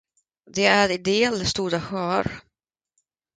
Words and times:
Det 0.49 0.65
är 0.65 0.91
idel 0.91 1.45
stora 1.45 1.81
sjöar. 1.81 2.41